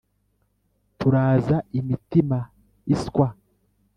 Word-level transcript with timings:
turaza 0.99 1.57
imitima 1.79 2.37
iswa 2.93 3.27